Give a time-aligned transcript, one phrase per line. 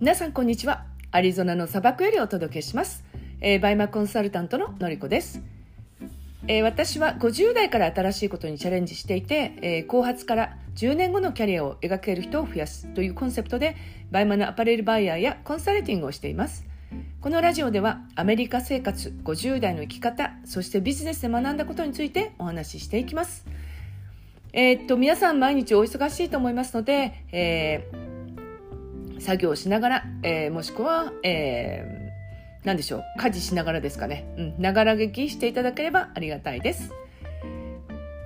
[0.00, 0.86] 皆さんこんにちは。
[1.10, 3.04] アリゾナの砂漠よりお届けします、
[3.42, 5.42] えー BUYMA コンサルタントののりこです、
[6.48, 13.76] えー私は50代から新しいことにチャレンジしていて、えー後発から10年後のキャリアを描ける人を増やすというコンセプトで
[14.10, 16.64] BUYMA のアパレルバイヤーやコンサルティングをしています。
[17.20, 23.44] このラジオではアメリカ生活50代の生き方そしてビジネスで学んだことについてお話ししていきます。
[24.54, 27.99] えーっと皆さん毎日お忙しいと思いますので、えー
[29.20, 32.10] 作業しながら、えーもしくは、えー
[32.64, 34.26] 何でしょう家事しながらですかね。
[34.36, 34.54] うん。
[34.58, 36.92] ながら聞きしていただければありがたいです。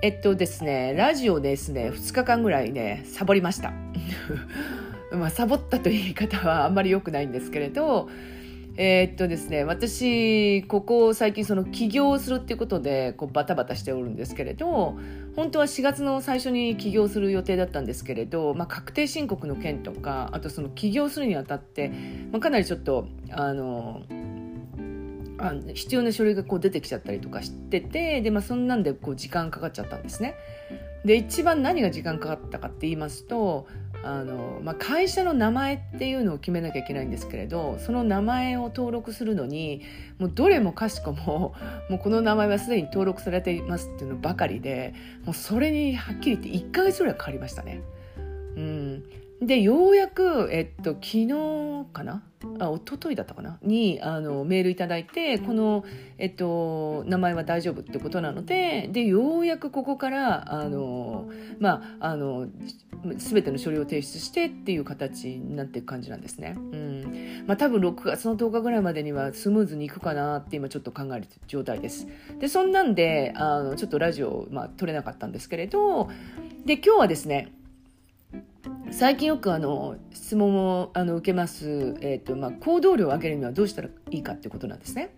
[0.01, 3.71] えっとですねラジオですね2日間ぐらいねサボりました。
[5.13, 8.09] まあサボったという言い方はあんまり良くないんですけれど
[8.77, 14.97] えーっとですね私ここ最近その起業するっていうことでこうバタバタしておるんですけれど
[15.35, 21.89] 本当は4月の最初に起業する予定だったんですけれど、まあ、確定申告の件とかあとその起業するにあたって、
[22.31, 24.01] まあ、かなりちょっとあの
[25.37, 30.35] あ必要な書類がこう出てきちゃったりとかしててで、まあ、そんなんでこう時間かかっちゃったんですね。
[31.03, 33.67] で一番何が時間かかったかって言いますと
[34.05, 39.81] あの、まあ、会社の名前っていうのを決めなきゃいけないんですけれどその名前を登録するのに
[40.19, 41.55] もうどれもかしこも
[41.89, 44.93] もうこの名前はすでに登録されていますっていうのばかりで
[45.25, 47.81] もうそれにはっきり言って1ヶ月ぐらいかかりましたね。
[48.55, 49.03] うん、
[49.45, 52.23] でようやく、えっと、昨日かな？
[52.59, 53.59] あ一昨日だったかな？
[53.61, 55.83] にあのメールいただいてこの、
[56.17, 61.29] えっと、名前は大丈夫ってことなのででようやくここからあの、
[61.59, 62.47] まあ、あの
[63.17, 66.55] 全ての書類を提出してっていう形になっていく感じなんですね。
[66.57, 72.07] うんまあ、多分6月の10日ぐらいまでにはスムーズにいくかなって今ちょっと考える状態です。
[72.39, 76.09] でそんなんであのちょっとラジオ、まあ、撮れなかったんですけれど
[76.65, 77.53] で今日はですね
[78.91, 85.15] 最近よくあの質問をあの受けます、えーとまあ、行動量を上げるにはどうしたらいいかってことなんですね。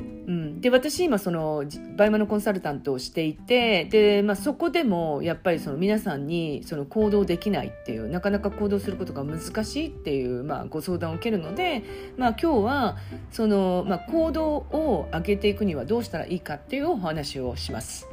[0.00, 1.64] うん、で私今その
[1.96, 11.82] BUYMA のコンサルタントをしていてで、まあ、そこでもやっぱりその皆さんにその行動できないっていうなかなか行動することが難しいっていう、まあ、ご相談を受けるので、
[12.16, 12.96] まあ、今日は
[13.32, 18.07] その、まあ、行動を上げていくにはどうしたらいいかっていうお話をします。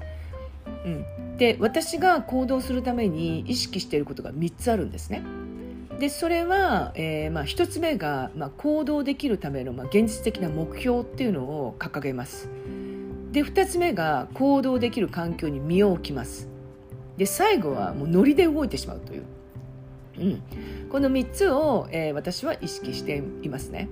[0.85, 5.23] うん、で私が行動するために意識していることが3つあるんですね。
[5.99, 12.49] でそれは、えーまあ、1つ目が、まあ、行動できるための、まあ、現実的な目標っていうのを掲げます。
[13.31, 16.49] で2つ目が行動できる環境に身を置きます。
[17.17, 19.23] で最後はもうノリで動いてしまうという、
[20.19, 20.41] うん、
[20.89, 23.87] この3つを、えー私は意識していますね。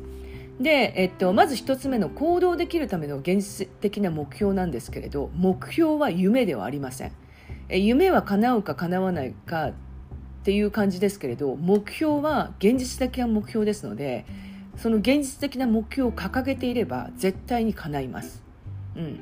[0.59, 7.12] で、えっと、まず1つ目の行動できるための現実的な目標なんですけれど目標は夢ではありません。
[7.69, 9.74] え夢は叶うか叶わないかっ
[10.44, 14.25] ていう感じですけれど目標は現実的な目標ですので
[14.78, 18.44] その現実的な目標を掲げていれば絶対に叶います、
[18.96, 19.19] うん、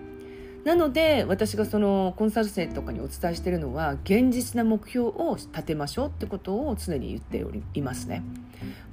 [0.63, 8.23] なので私がそのコンサル生とかにお伝えしているのは現実な目標を立てましょうってことを常に言っておりいますね、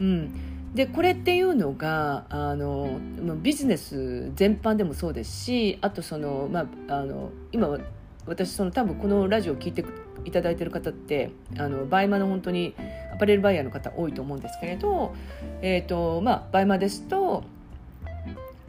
[0.00, 3.01] うん、でこれっていうのがあの
[3.43, 7.79] ビジネス全般でもそうですしあとその、まあ、あの今
[8.27, 9.84] 私その多分このラジオを聞いて
[10.25, 12.75] いただいている方ってあの BUYMA の本当に
[13.12, 15.15] アパレルバイヤーの方多いと思うんですけれど、
[15.62, 17.45] えーとまあ、 BUYMA ですと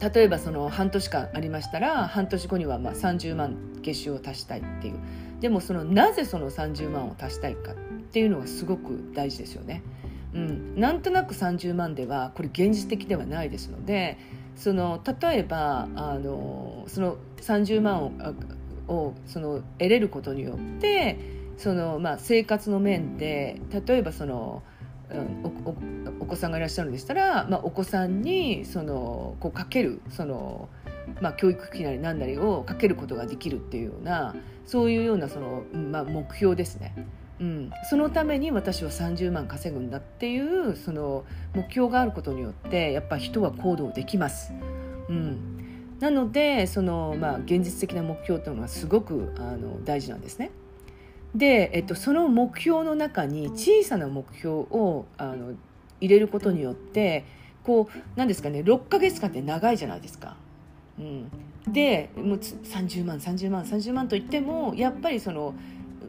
[0.00, 4.94] 例えばその半年間ありましたら半年後にはまあ30万月収を足したいっていう
[5.40, 7.74] でもそのなぜその30万を足したいかっ
[8.12, 9.82] ていうのがすごく大事ですよね。
[10.34, 14.18] うん、なんとなく30万ではこれ現実的ではないですので
[14.56, 18.12] その例えばあのその30万を
[18.88, 21.18] をその得れることによって
[21.56, 24.62] その、まあ、生活の面で例えばその、
[25.44, 25.74] お
[26.20, 30.68] お子さんがいらっしゃるんでしたら、まあ、お子さんにそのこうかけるその、
[31.20, 34.34] まあ、教育費なり何なりをかけることができるっていうような
[34.66, 36.94] そういうようなその、まあ、目標ですね。
[37.40, 44.52] うん、そのために私は30万稼ぐんだっていうその目標があることによってやっぱ人は行動できます。
[45.08, 50.50] うん、なのでその、まあ、現実的な目標というのはすごくあの大事なんですね。
[51.34, 55.54] で、えっと、その目標の中に小さな目標をあの
[56.00, 57.24] 入れることによって
[57.64, 60.36] こうなんですかね6ヶ月間って長いじゃないですか。
[60.98, 61.30] うん、
[61.72, 65.54] でもう30万30万30万といってもやっぱりその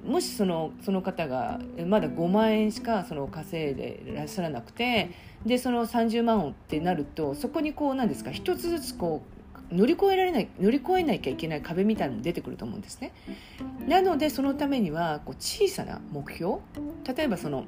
[0.06, 5.12] もしそのその方がまだ5万円しかその稼いでいらっしゃらなくて
[5.46, 9.22] でその30万をってなるとそこにこうなんですか一つずつこ
[9.72, 13.14] う乗り越えられない乗り越えなきゃいけない壁みたいなのも出てくると思うんですね。
[13.88, 16.58] なのでそのためにはこう小さな目標
[17.16, 17.66] 例えばその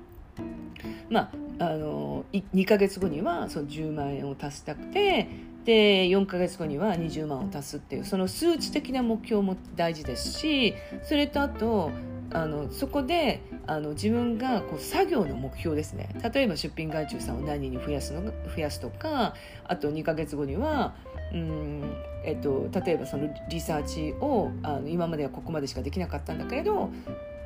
[1.09, 5.27] まあ、あの2ヶ月後にはその10万円を足したくて
[5.65, 11.91] で4ヶ月後には20万を足すっていうその数値的な目標も大事ですしそれとあと
[12.33, 19.35] あのそこであの自分がこう作業の目標ですね例えば出品外注さんを何人に増やすの増やすとか
[19.65, 20.95] あと2ヶ月後には
[21.33, 26.89] うんえっと、例えばそのリサーチをあの今まではここまでしかできなかったんだけれど、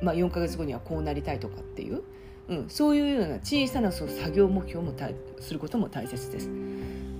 [0.02, 2.02] まあ、4ヶ月後にはこうなりたいとかっていう、
[2.48, 5.08] うん、そういうような小さなそう作業目標もた
[5.40, 6.50] することも大切です。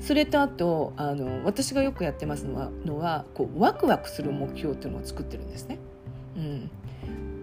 [0.00, 5.78] それとあとあの私がよくやってますのはのはこうワクワクする目標っていうのを作ってるんですね。
[6.36, 6.70] うん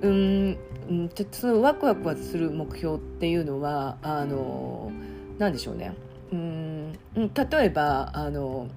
[0.06, 0.57] うん
[0.90, 4.92] うんそのワクワクする目標っていうのはあの
[5.38, 5.94] 何でしょうね。
[6.31, 8.68] うん例えばあの、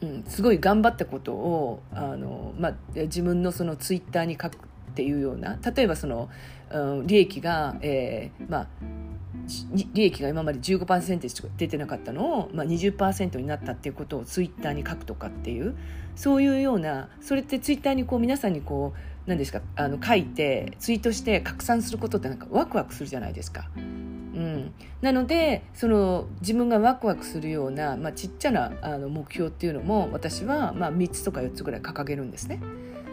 [0.00, 6.28] うん、すごい頑張ったことをあの、まあ、自分のそのツイッターに書くっていうような例えばその、
[6.70, 8.66] うん、利益が、えー、まあ
[9.94, 15.76] 利益が今まで15%しか出てなかったのを、まあ、20%になったっていうことをツイッターに書くとかっていう
[16.14, 19.60] そういうようなそれってツイッターにこう皆さんにこう何ですか？
[19.76, 23.68] あの書いてツイートして拡散することってなんかワクワクするじゃないですか。
[23.76, 24.72] うん、
[25.02, 32.58] なのでその自分がワクワクするような、まあ、ちっちゃなあの目標っていうのも私は、まあ、3つとか4つぐらい掲げるんですね。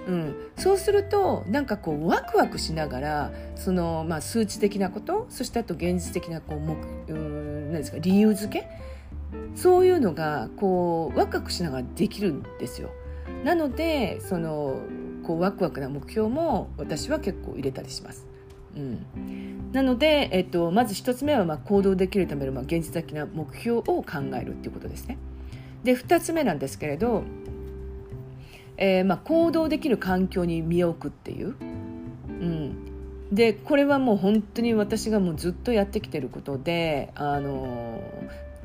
[0.07, 6.73] うん、そうするとなんかこうワクワクしながらその、まあ、数値的なことそしてあと現実的なこう目
[7.13, 8.67] うんですか理由付け？
[9.55, 12.89] そういうのがこうワクワクしながらできるんですよ。
[13.43, 14.81] なのでその
[15.23, 18.25] こうワクワクな目標も私は結構入れたりします。
[18.75, 24.03] うん、なので、えっと、まず1つ目はまあ行動できるためのまあ現実的な目標を考
[24.39, 25.17] えるっていうことですね。
[25.83, 27.23] で2つ目なんですけれど、
[28.77, 31.55] えー、まあ行動できる環境に身を置くっていう、
[32.27, 32.88] うん、
[33.31, 38.01] でこれはもう本当に私がもうずっとやってきてることであの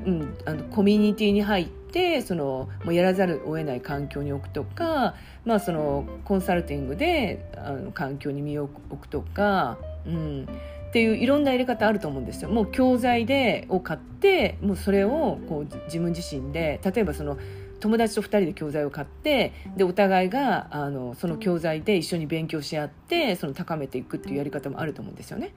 [0.03, 5.15] うん、あのコミュニティに入ってそのもうやらざるを得ない環境に置くとか、
[5.45, 10.47] まあ、そのコンサルティングであの環境に身を置くとか、うん、
[10.89, 12.49] っていういろんなやり方あると思うんですよ。
[12.49, 17.37] もう教材でを買ってもうそれをこう自分自身で例えばその
[17.79, 25.53] 友達と2人で教材を買ってでお互いがあのその教材で一緒に勉強し合ってその高めていくっていうやり方もあると思うんですよね。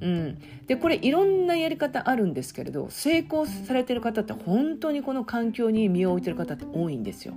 [0.00, 7.34] うん、でこれいろんなやり方あるんですけれど成功されてる方って本当にこの環境に身を置いてる方って多いんですよ。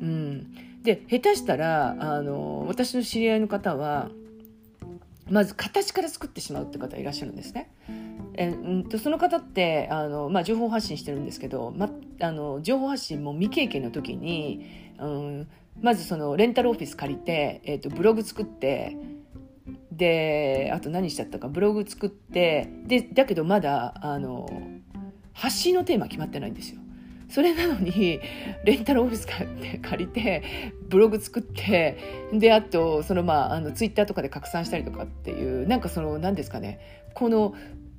[0.00, 4.10] うん、で下手したらあの私の知り合いの方は
[5.28, 7.70] まず形から作ってしまうって方いらっしゃるんですね。
[8.40, 11.90] えうんとその方ってあの、まあ、情報発信してるんですけど、ま、
[12.20, 14.64] あの情報発信も未経験の時に、
[15.00, 15.48] うん、
[15.80, 18.96] まずそのレンタルオフィス借りて、えーと、ブログ作って
[19.90, 24.48] であと何しちゃったかブログ作ってでだけどまだあの
[25.32, 26.80] 発信のテーマ決まってないんですよ。
[27.28, 28.20] それなのに
[28.64, 36.80] レンタルオフィス借りてブログ作ってであとそのまああのツイッターとかで拡散したりとかっていうなんかその何ですかね
[37.12, 37.54] この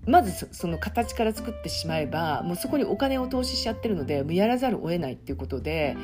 [0.06, 5.96] まずその形から作ってしまえばもうそこにお金を投資しちゃってるのでもうやらざるを得ないっていうことで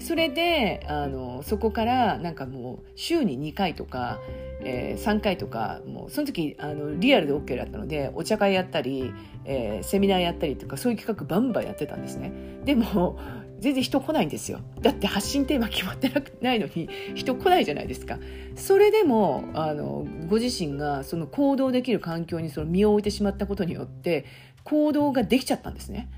[0.00, 4.20] それであのそこからなんかもう週に2回とか、
[4.60, 9.12] えー、3回とかもうその時あのリアルで OK だったのでお茶会やったり、
[9.44, 12.32] えー、セミナーやったりとかそういう企画バンバンやってたんですね。
[12.64, 13.18] でも
[13.64, 14.60] 全然人来ないんですよ。
[14.82, 18.18] だって発信テーマ決まってなくないのに人来ないじゃないですか。
[18.56, 24.26] それでもあのご自身がその行動できる環境にその身を置いてしまったことによって
[24.64, 26.10] 行動ができちゃったんですね。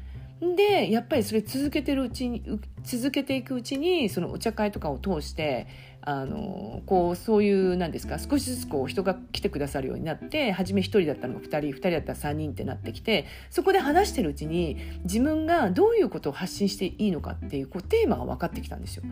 [0.56, 2.42] でやっぱりそれ続けてるうちに
[2.82, 5.68] 続けていくうちにそのお茶会とかを通して
[6.08, 19.02] あのこうそういうなんですか少しずつこう人が来てくださるようになって初め1人だったのが2人2人だったら3人ってなってきてそこで話してるうちに自分がどういうことを発信していいのかっていうこうテーマが分かってきたんですよ。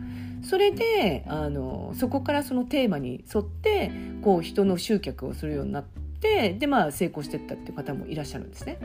[0.41, 5.83] それであのそこからそのテーマに沿ってこう人の集客をするようになっ
[6.21, 8.79] てで、まあ、成功していったっていう方もいらっしゃるんですね。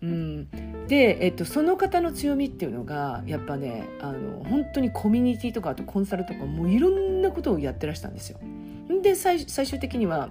[0.00, 8.38] うん、で、えっと、その方の強みっていうのがやっぱねあの本当にコミュニティとかあとコンサルとかもういろんなことをやってらしたんですよ。
[9.02, 10.30] で最終的には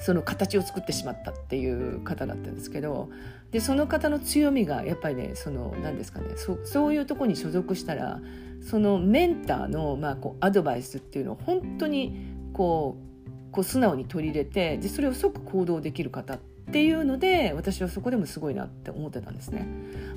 [0.00, 3.10] その形を作ってしまったっていう方だったんですけど
[3.50, 8.20] でその方の強みがやっぱりねその何ですかねそそういうとこに所属したら
[8.60, 12.16] そのメンターの、まあ、こうアドバイスっていうのを本当に
[12.52, 12.96] こ
[13.26, 19.66] うこう素直に取り入れてでそれを即行動できる方ってっていうので私はそこでもすごいなって思ってたんですね。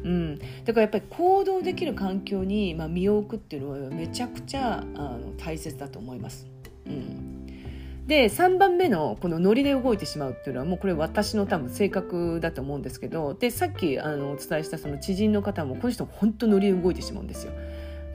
[0.03, 6.48] うん、だからやっぱり行動できる環境に、まあ、身を置くっていうのはめちゃくちゃあの大切だと思います。
[6.86, 7.31] うん
[8.08, 17.53] で3番目のこのノリで動いてしまうっていうのはもうこれ私の多分性格だと思うんですけどでさっきあのお伝えしたその知人の方もこの人本当ノリで動いてしまうんですよ。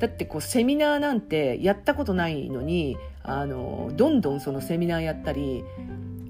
[0.01, 5.65] だってこうセミナーなんてやったことないのにあのどんどんそのセミナーやったり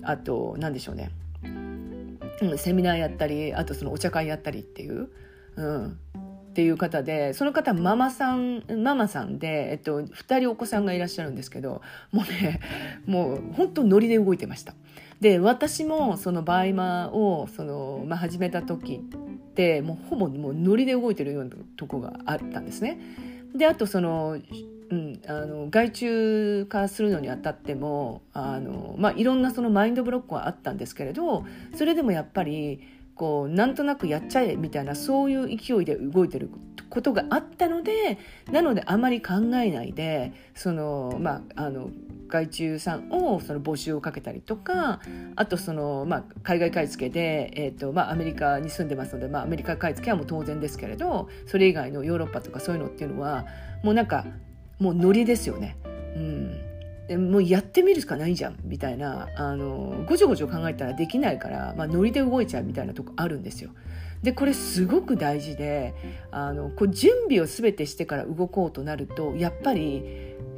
[0.03, 1.11] あと何でしょうね、
[2.43, 5.09] うん、セミナーやったりあとそのお茶会やったりっていう、
[5.57, 5.99] うん、
[6.51, 12.61] っていう方でその方ママさんママさんで、えっと、2人お子さんがいらっしゃるんですけどもうね
[13.07, 14.75] もう本当ノリで動いてました。
[15.21, 23.01] で私もその BUYMA をその、まあ、始めた時ってもうほぼもうノリで動いてるようなとこがあったんですね。
[23.55, 24.39] であとその
[24.91, 32.81] うん、あの外注化するのにあたってもあの、まあ、いろんなそのマインドブロックはあったんですけれどそれでもやっぱり
[33.17, 36.51] こうなんとなくやっちゃえみたいなそういう勢いで動いてる
[36.91, 38.19] ことがあったので
[38.53, 41.91] なのであまり考えないでその、まあ、あの
[42.29, 45.01] 外注さんをその募集をかけたりとか
[45.35, 53.47] あとその、まあ、海外買い付けで、えーとまあ、アメリカに住んでますので、まあ、アメリカ買い付けはもう当然ですけれどそれ以外のヨーロッパとかそういうのっていうのは
[53.83, 54.27] もうなんか
[54.79, 55.77] もうノリですよね。
[56.17, 56.67] うん
[57.09, 63.71] でもうやってみるしかないじゃんみたいなあのごちょごちょ考えたらできないから、まあ、ノリで動いちゃうみたいなとこあるんですよ。
[64.23, 65.95] でこれすごく大事で
[66.31, 70.03] あのこう準備を全てしてから動こうとなるとやっぱり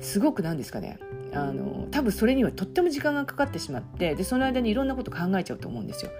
[0.00, 0.98] すごくなんですかね
[1.34, 6.10] あの多分それにはとっても時間がかかってしまってでその間にいろんなこと考えちゃうと思うんですよ。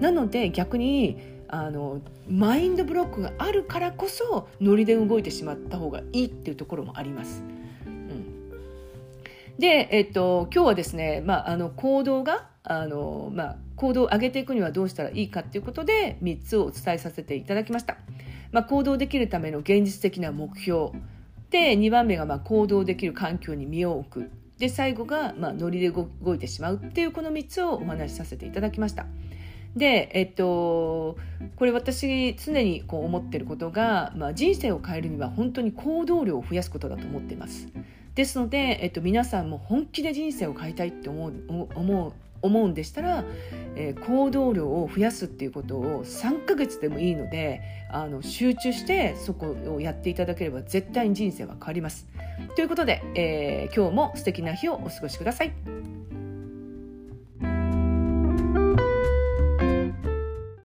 [0.00, 7.42] なので逆にあのマインドブロックがあるからこそノリで動いてしまった方がいいっていうところもあります。
[9.58, 17.96] で、えっと、今日はですね、まあ、あの行動があの、まあ、行動を上げていくにはどうしたらいいかということで3つをお伝えさせていただきました。
[18.52, 20.90] まあ、行動できるための現実的な目標
[21.50, 29.06] で2番目がまあ行動できる環境に身を置くで最後がまあノリで動いてしまうっていうこの3つをお話しさせていただきました。
[29.76, 31.16] で、えっと、
[31.56, 37.68] これ私常にこう思ってることが、まあ、人生を変えるには本当に行動量を増やすことだと思っています。
[38.14, 41.34] ですので、えっと、皆さんも本気で人生を変えたいって思う
[41.74, 43.24] 思う思うんでしたら、
[43.76, 52.06] えー、行動量を増やすっていうことを3ヶ月でもいいのであの集中してそこをやっていただければ絶対に人生は変わります。
[52.54, 55.95] ということで、えー、今日も素敵な日をお過ごしください。